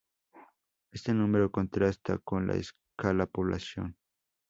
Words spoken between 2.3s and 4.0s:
la escasa población.